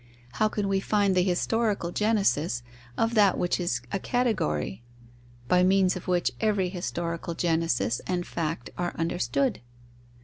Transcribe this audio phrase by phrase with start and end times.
[0.31, 2.63] How can we find the historical genesis
[2.97, 4.81] of that which is a category,
[5.47, 9.61] by means of which every historical genesis and fact are understood?